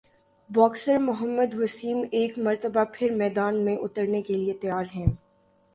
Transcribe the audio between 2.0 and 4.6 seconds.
ایک مرتبہ پھر میدان میں اترنےکیلئے